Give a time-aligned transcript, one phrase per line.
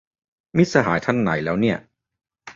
[0.57, 1.77] มิตรสหายท่านไหนแล้วเนี่ย